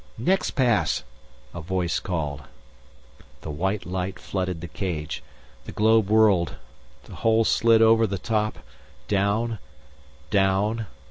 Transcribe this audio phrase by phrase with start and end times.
[0.17, 1.03] "Next pass,"
[1.53, 2.41] a voice called.
[3.41, 5.21] The white light flooded the cage.
[5.65, 6.55] The globe whirled;
[7.03, 8.57] the hole slid over the top,
[9.07, 9.59] down,
[10.31, 10.87] down....